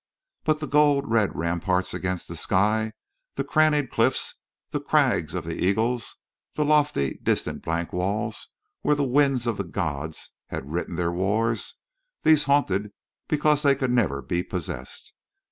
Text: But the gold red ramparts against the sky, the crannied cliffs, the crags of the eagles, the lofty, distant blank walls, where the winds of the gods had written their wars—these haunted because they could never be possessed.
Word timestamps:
But 0.45 0.59
the 0.59 0.67
gold 0.67 1.07
red 1.11 1.35
ramparts 1.35 1.93
against 1.93 2.27
the 2.27 2.35
sky, 2.35 2.93
the 3.35 3.43
crannied 3.43 3.91
cliffs, 3.91 4.33
the 4.71 4.81
crags 4.81 5.35
of 5.35 5.43
the 5.45 5.63
eagles, 5.63 6.15
the 6.55 6.65
lofty, 6.65 7.19
distant 7.21 7.61
blank 7.61 7.93
walls, 7.93 8.47
where 8.81 8.95
the 8.95 9.03
winds 9.03 9.45
of 9.45 9.57
the 9.57 9.63
gods 9.63 10.31
had 10.47 10.71
written 10.71 10.95
their 10.95 11.11
wars—these 11.11 12.45
haunted 12.45 12.91
because 13.27 13.61
they 13.61 13.75
could 13.75 13.91
never 13.91 14.23
be 14.23 14.41
possessed. 14.41 15.13